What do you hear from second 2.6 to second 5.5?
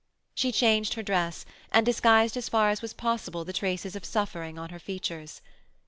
as was possible the traces of suffering on her features.